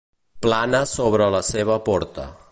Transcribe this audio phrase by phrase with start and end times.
[0.45, 2.27] Plana sobre la seva porta.